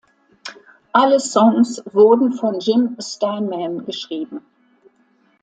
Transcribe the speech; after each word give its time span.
Alle 0.93 1.19
Songs 1.19 1.83
wurden 1.93 2.33
von 2.33 2.59
Jim 2.59 2.97
Steinman 2.99 3.85
geschrieben. 3.85 4.43